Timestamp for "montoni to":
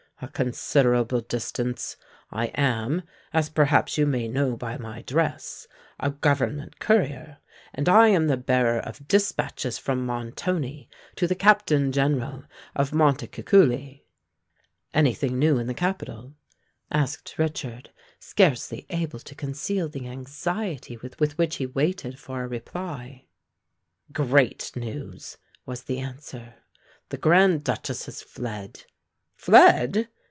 10.05-11.25